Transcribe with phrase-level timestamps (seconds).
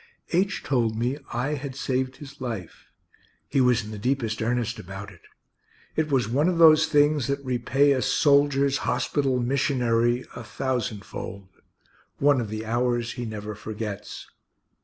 [0.33, 0.63] H.
[0.63, 2.87] told me I had saved his life.
[3.47, 5.21] He was in the deepest earnest about it.
[5.95, 11.49] It was one of those things that repay a soldiers' hospital missionary a thousandfold
[12.17, 14.27] one of the hours he never forgets.